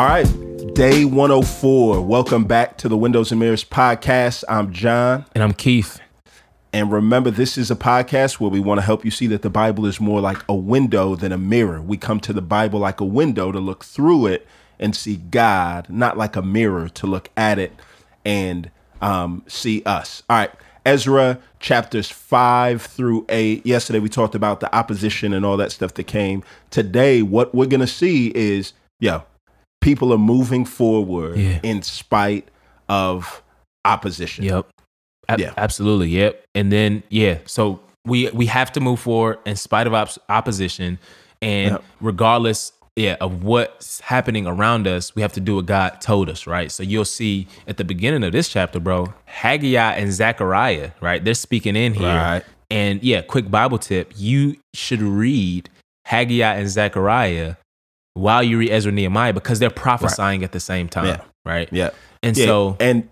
[0.00, 0.24] All right,
[0.72, 2.00] day 104.
[2.00, 4.44] Welcome back to the Windows and Mirrors podcast.
[4.48, 5.26] I'm John.
[5.34, 6.00] And I'm Keith.
[6.72, 9.50] And remember, this is a podcast where we want to help you see that the
[9.50, 11.82] Bible is more like a window than a mirror.
[11.82, 14.46] We come to the Bible like a window to look through it
[14.78, 17.74] and see God, not like a mirror to look at it
[18.24, 18.70] and
[19.02, 20.22] um, see us.
[20.30, 20.50] All right.
[20.86, 23.66] Ezra chapters five through eight.
[23.66, 26.42] Yesterday we talked about the opposition and all that stuff that came.
[26.70, 29.24] Today, what we're gonna see is, yo,
[29.80, 31.60] people are moving forward Yeah.
[31.62, 32.48] in spite
[32.88, 33.42] of
[33.84, 34.44] opposition.
[34.44, 34.66] Yep.
[35.28, 35.52] A- Yeah.
[35.56, 36.08] Absolutely.
[36.10, 36.44] Yep.
[36.54, 40.98] And then yeah, so we we have to move forward in spite of op- opposition,
[41.42, 41.84] and Yep.
[42.00, 46.46] regardless, yeah, of what's happening around us, we have to do what God told us,
[46.46, 46.70] right?
[46.72, 51.24] So you'll see at the beginning of this chapter, bro, Haggai and Zechariah, right?
[51.24, 52.42] They're speaking in here, Right.
[52.70, 55.68] and yeah, quick Bible tip: you should read
[56.06, 57.54] Haggai and Zechariah
[58.20, 61.20] while you read Ezra and Nehemiah because they're prophesying at the same time, Yeah.
[61.44, 61.68] right?
[61.72, 61.90] Yeah.
[62.22, 63.08] And Yeah, so and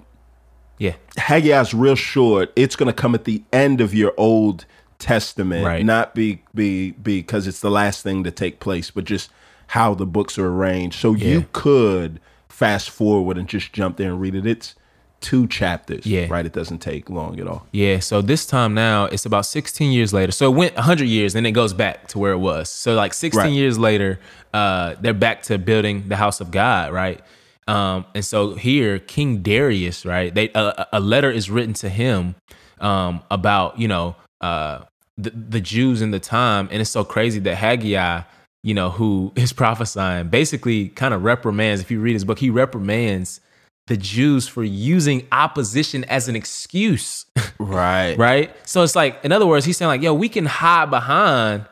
[0.78, 2.52] yeah, Haggai's real short.
[2.56, 4.64] It's going to come at the end of your Old
[4.98, 5.84] Testament, Right.
[5.84, 9.30] not be be because it's the last thing to take place, but just
[9.68, 10.98] how the books are arranged.
[10.98, 11.28] So Yeah.
[11.28, 14.46] you could fast forward and just jump there and read it.
[14.46, 14.74] It's
[15.20, 16.26] two chapters, Yeah.
[16.30, 16.46] right?
[16.46, 17.66] It doesn't take long at all.
[17.72, 20.30] Yeah, so this time now it's about 16 years later.
[20.32, 22.70] So it went 100 years and it goes back to where it was.
[22.70, 23.52] So like 16 Right.
[23.52, 24.20] years later,
[24.54, 27.20] uh, they're back to building the house of God, right?
[27.66, 30.34] Um, and so here, King Darius, right?
[30.34, 32.34] They a, a letter is written to him
[32.80, 34.80] um, about you know uh,
[35.18, 38.22] the the Jews in the time, and it's so crazy that Haggai,
[38.62, 41.82] you know, who is prophesying, basically kind of reprimands.
[41.82, 43.40] If you read his book, he reprimands
[43.88, 47.26] the Jews for using opposition as an excuse
[47.58, 48.14] Right.
[48.18, 48.54] right?
[48.68, 51.66] So it's like, in other words, he's saying like, yo, we can hide behind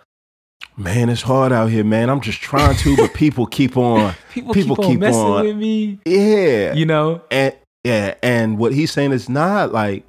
[0.79, 2.11] Man, it's hard out here, man.
[2.11, 4.15] I'm just trying to, but people keep on.
[4.31, 6.75] people, keep, on messing with me, Yeah.
[6.75, 7.23] you know?
[7.31, 7.55] and
[7.85, 10.05] yeah, and what he's saying is not like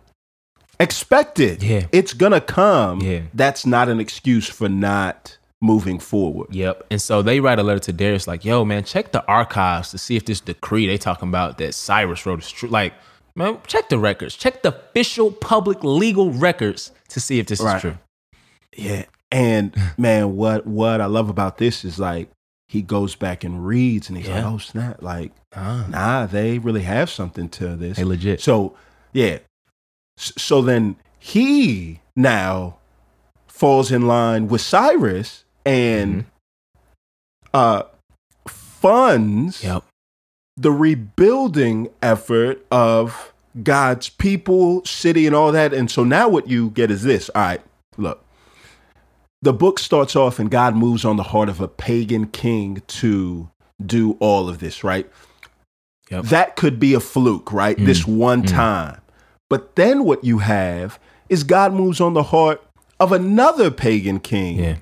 [0.79, 1.61] expected.
[1.63, 1.85] Yeah.
[1.91, 3.01] It's gonna come.
[3.01, 3.21] Yeah.
[3.33, 6.53] That's not an excuse for not moving forward.
[6.53, 6.85] Yep.
[6.91, 9.97] And so they write a letter to Darius like, yo, man, check the archives to
[9.97, 12.69] see if this decree they talking about that Cyrus wrote is true.
[12.69, 12.94] Like,
[13.35, 17.75] man, check the records, check the official public legal records to see if this Right.
[17.78, 17.97] is true.
[18.75, 19.06] Yeah.
[19.31, 22.29] And man, what what I love about this is like
[22.68, 26.81] he goes back and reads and he's like, oh snap, like Ah, nah, they really
[26.84, 27.97] have something to this.
[27.97, 28.41] they legit.
[28.41, 28.75] So
[29.13, 29.39] yeah.
[30.18, 32.78] So then he now
[33.47, 36.28] falls in line with Cyrus and mm-hmm.
[37.53, 37.83] uh
[38.47, 39.83] funds Yep.
[40.55, 43.33] the rebuilding effort of
[43.63, 45.73] God's people, city, and all that.
[45.73, 47.29] And so now what you get is this.
[47.29, 47.61] All right,
[47.97, 48.23] look.
[49.41, 53.50] The book starts off and God moves on the heart of a pagan king to
[53.83, 55.09] do all of this, right?
[56.09, 56.25] Yep.
[56.25, 57.77] That could be a fluke, right?
[57.77, 58.16] This mm.
[58.16, 58.50] one mm.
[58.50, 59.01] time.
[59.50, 62.63] But then what you have is God moves on the heart
[63.00, 64.75] of another pagan king Yeah.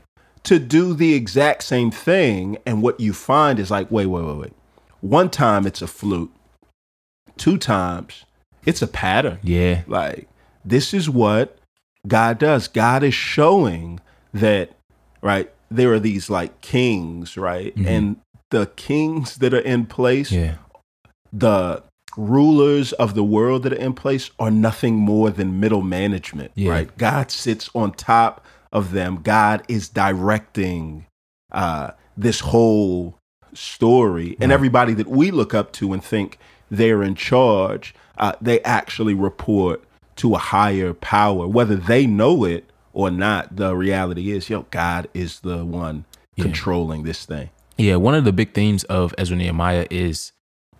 [0.45, 2.57] To do the exact same thing.
[2.65, 4.53] And what you find is like, wait, wait, wait, wait.
[5.01, 6.31] One time it's a flute,
[7.37, 8.25] two times
[8.65, 9.39] it's a pattern.
[9.43, 9.83] Yeah.
[9.87, 10.27] Like,
[10.63, 11.57] this is what
[12.07, 12.67] God does.
[12.67, 13.99] God is showing
[14.33, 14.71] that,
[15.21, 15.51] right?
[15.69, 17.75] There are these like kings, right?
[17.75, 17.85] Mhm.
[17.87, 18.15] And
[18.51, 20.55] the kings that are in place, Yeah.
[21.33, 21.83] the
[22.17, 26.71] rulers of the world that are in place are nothing more than middle management, Yeah.
[26.71, 26.97] right?
[26.97, 29.19] God sits on top of them.
[29.21, 31.05] God is directing
[31.51, 33.17] uh, this whole
[33.53, 36.37] story, and everybody that we look up to and think
[36.69, 39.83] they're in charge, uh, they actually report
[40.17, 43.55] to a higher power, whether they know it or not.
[43.55, 46.05] The reality is, yo, God is the one
[46.35, 46.43] Yeah.
[46.43, 47.49] controlling this thing.
[47.77, 50.31] Yeah, one of the big themes of Ezra Nehemiah is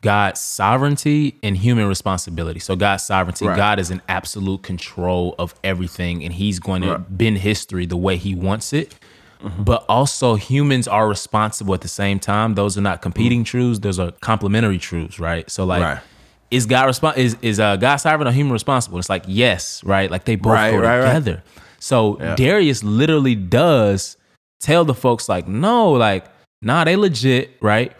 [0.06, 2.60] God's sovereignty and human responsibility.
[2.60, 3.58] So God's sovereignty, Right.
[3.58, 7.18] God is in absolute control of everything and he's going to Right.
[7.18, 8.94] bend history the way he wants it.
[9.44, 9.64] Mm-hmm.
[9.64, 12.56] But also humans are responsible at the same time.
[12.56, 15.50] Those are not competing truths, those are complementary truths, right?
[15.52, 15.82] So like.
[15.84, 16.00] Right.
[16.52, 18.98] is God respon- is is uh, God sovereign or human responsible?
[19.00, 20.10] It's like yes, right?
[20.12, 21.44] Like they both go together.
[21.80, 22.36] So Yeah.
[22.36, 24.16] Darius literally does
[24.62, 26.26] tell the folks like, no, like,
[26.62, 27.92] nah, they legit, right?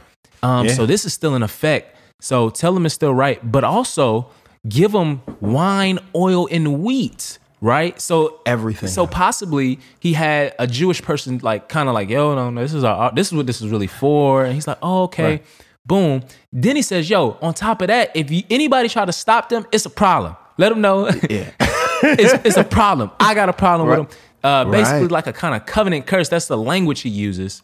[0.42, 0.74] Um, Yeah.
[0.74, 1.95] so this is still in effect.
[2.20, 4.30] So tell them it's still right, but also
[4.68, 8.00] give them wine, oil, and wheat, right?
[8.02, 8.90] So Everything.
[8.90, 12.74] So possibly he had a Jewish person like kind of like, yo, no, no, this
[12.74, 15.24] is our, this is what this is really for, and he's like, oh, okay.
[15.24, 15.46] Right.
[15.86, 16.24] Boom.
[16.52, 19.68] Then he says, yo, on top of that, if you, anybody try to stop them,
[19.72, 20.36] it's a problem.
[20.58, 21.52] Let them know yeah.
[21.60, 23.12] it's, it's a problem.
[23.20, 24.00] I got a problem Right.
[24.00, 24.18] with him.
[24.44, 25.12] Uh, basically, Right.
[25.12, 26.30] like a kind of covenant curse.
[26.30, 27.62] That's the language he uses.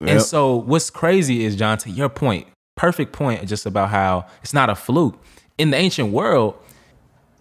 [0.00, 2.46] And so, what's crazy is, John, to your point,
[2.76, 5.18] perfect point just about how it's not a fluke.
[5.58, 6.54] In the ancient world,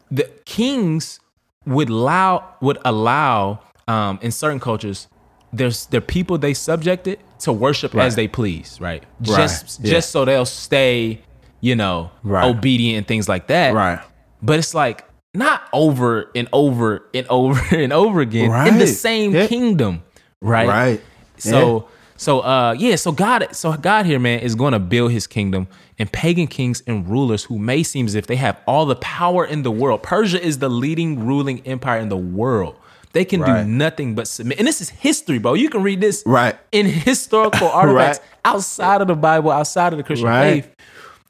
[0.10, 1.20] the kings
[1.66, 5.08] would allow would allow um, in certain cultures
[5.54, 8.06] there's there people they subjected to worship Right.
[8.06, 9.04] as they please, right?
[9.20, 9.92] Right, Just yeah.
[9.92, 11.22] just so they'll stay,
[11.60, 12.46] you know, Right.
[12.46, 13.74] obedient and things like that.
[13.74, 14.00] Right.
[14.42, 15.04] But it's like
[15.34, 19.48] not over and over and over and over again in the same Yeah.
[19.48, 20.04] kingdom,
[20.42, 20.68] right?
[20.68, 21.02] Right.
[21.38, 21.88] So
[22.22, 25.68] so uh yeah, so God so God here, man, is going to build his kingdom
[25.98, 29.44] and pagan kings and rulers who may seem as if they have all the power
[29.44, 30.04] in the world.
[30.04, 32.76] Persia is the leading ruling empire in the world.
[33.14, 33.64] They can Right.
[33.64, 34.60] do nothing but submit.
[34.60, 35.56] And this is history, bro.
[35.56, 36.56] You can read this Right.
[36.72, 38.28] in historical artifacts Right.
[38.46, 40.64] outside of the Bible, outside of the Christian Right.
[40.64, 40.76] faith.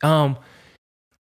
[0.04, 0.36] Um,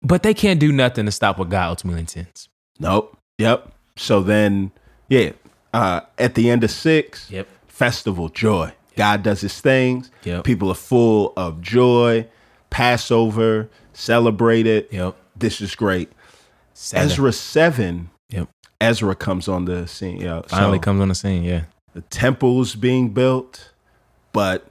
[0.01, 2.49] but they can't do nothing to stop what God ultimately intends.
[2.79, 3.15] Nope.
[3.37, 3.71] Yep.
[3.97, 4.71] So then,
[5.09, 5.31] yeah,
[5.73, 7.47] uh, at the end of six, Yep.
[7.67, 8.71] festival, joy.
[8.99, 10.11] God does his things.
[10.25, 10.43] Yep.
[10.43, 12.27] People are full of joy.
[12.69, 14.89] Passover, celebrate it.
[14.91, 15.15] Yep.
[15.37, 16.11] This is great.
[16.73, 17.05] Seven.
[17.09, 18.49] Ezra 7, Yep.
[18.81, 20.19] Ezra comes on the scene.
[20.19, 21.43] Yo, Finally so comes on the scene.
[21.43, 21.63] Yeah.
[21.93, 23.71] the temple's being built,
[24.33, 24.67] but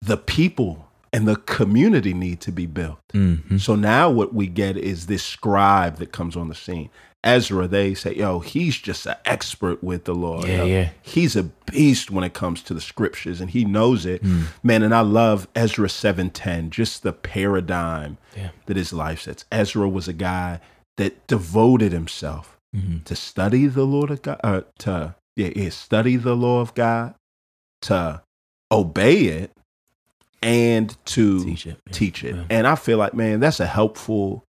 [0.00, 0.81] the people
[1.12, 2.98] and the community need to be built.
[3.12, 3.58] Mm-hmm.
[3.58, 6.90] So now what we get is this scribe that comes on the scene.
[7.24, 10.44] Ezra, they say, yo, he's just an expert with the law.
[10.44, 10.64] Yeah, yo.
[10.64, 10.90] yeah.
[11.02, 14.24] He's a beast when it comes to the scriptures and he knows it.
[14.24, 14.46] Mm.
[14.64, 18.48] Man, and I love Ezra 710, just the paradigm Yeah.
[18.66, 19.44] that his life sets.
[19.52, 20.58] Ezra was a guy
[20.96, 23.00] that devoted himself Mm-hmm.
[23.04, 27.14] to study the Lord of God, uh, to yeah, yeah, study the law of God,
[27.82, 28.22] to
[28.70, 29.52] obey it,
[30.42, 31.92] and to Teach it, yeah.
[31.92, 32.34] teach it.
[32.34, 32.44] Yeah.
[32.50, 34.44] And I feel like, man, that's a helpful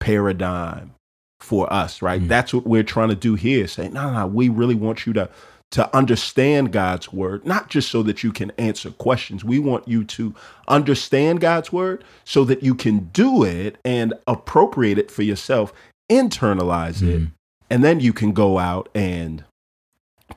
[0.00, 0.92] paradigm
[1.40, 2.20] for us, right?
[2.20, 2.28] Mm.
[2.28, 3.66] That's what we're trying to do here.
[3.66, 5.28] Say, no, no, we really want you to
[5.72, 9.44] to understand God's word, not just so that you can answer questions.
[9.44, 10.32] We want you to
[10.68, 15.72] understand God's word so that you can do it and appropriate it for yourself,
[16.08, 17.32] internalize it, Mm.
[17.68, 19.42] and then you can go out and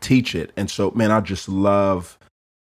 [0.02, 0.52] teach it.
[0.58, 2.18] And so, man, I just love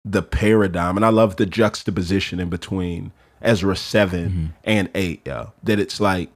[0.09, 3.11] the paradigm and I love the juxtaposition in between
[3.43, 4.63] Ezra 7 Mhm.
[4.65, 5.53] and 8, yo.
[5.65, 6.31] That it's like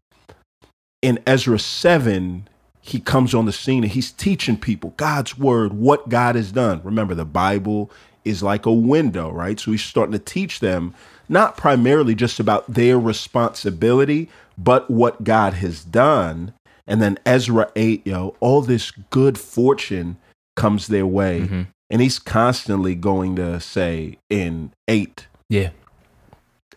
[1.02, 2.48] in Ezra 7,
[2.80, 6.80] he comes on the scene and he's teaching people God's word, what God has done.
[6.82, 7.90] Remember, the Bible
[8.24, 9.58] is like a window, right?
[9.58, 10.92] So he's starting to teach them
[11.28, 14.28] not primarily just about their responsibility,
[14.58, 16.52] but what God has done.
[16.86, 20.16] And then Ezra 8, yo, all this good fortune
[20.56, 21.42] comes their way.
[21.42, 21.66] Mhm.
[21.90, 25.70] And he's constantly going to say in 8, Yeah.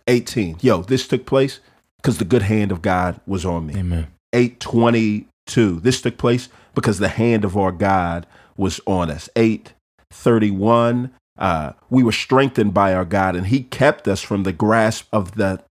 [0.08, 1.60] 18, yo, this took place
[2.02, 3.76] because the good hand of God was on me.
[3.78, 4.08] Amen.
[4.34, 5.80] 822.
[5.80, 8.26] This took place because the hand of our God
[8.58, 9.30] was on us.
[9.36, 11.12] 831.
[11.38, 15.36] Uh, we were strengthened by our God, and He kept us from the grasp of
[15.36, 15.64] the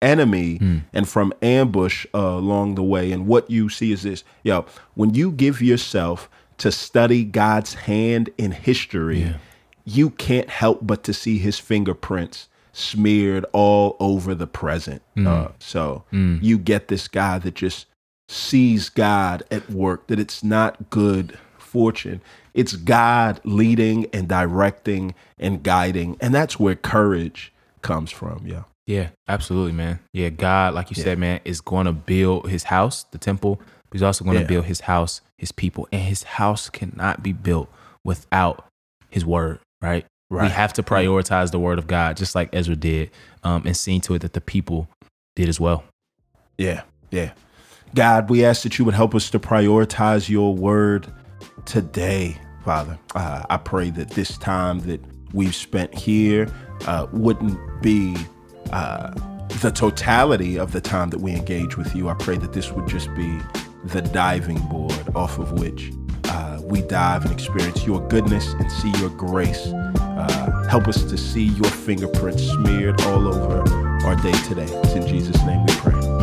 [0.00, 0.82] enemy Mm.
[0.92, 3.10] and from ambush uh, along the way.
[3.10, 4.64] And what you see is this yo,
[4.94, 6.28] when you give yourself
[6.58, 9.32] to study God's hand in history, Yeah.
[9.84, 15.02] you can't help but to see His fingerprints smeared all over the present.
[15.16, 16.38] Uh, so Mm.
[16.42, 17.86] you get this guy that just
[18.28, 22.20] sees God at work, that it's not good fortune.
[22.54, 26.16] It's God leading and directing and guiding.
[26.20, 28.42] And that's where courage comes from.
[28.46, 28.64] Yeah.
[28.86, 29.98] Yeah, absolutely, man.
[30.12, 31.04] Yeah, God, like you Yeah.
[31.04, 33.60] said, man, is going to build his house, the temple,
[33.90, 34.46] but he's also going to Yeah.
[34.48, 35.88] build his house, his people.
[35.92, 37.70] And his house cannot be built
[38.04, 38.64] without
[39.10, 40.04] his word, right?
[40.30, 43.10] We have to prioritize the word of God, just like Ezra did,
[43.44, 44.88] um, and seeing to it that the people
[45.36, 45.84] did as well.
[46.58, 46.82] Yeah.
[47.10, 47.30] Yeah.
[47.94, 51.06] God, we ask that you would help us to prioritize your word
[51.64, 52.98] today, Father.
[53.14, 55.00] Uh, I pray that this time that
[55.32, 56.48] we've spent here
[56.86, 58.14] uh, wouldn't be
[58.70, 59.12] uh,
[59.62, 62.10] the totality of the time that we engage with you.
[62.10, 63.38] I pray that this would just be
[63.84, 65.92] the diving board off of which
[66.24, 69.68] uh, we dive and experience your goodness and see your grace.
[69.68, 73.62] Uh, help us to see your fingerprints smeared all over
[74.04, 74.66] our day today.
[74.82, 76.17] It's in Jesus' name we pray.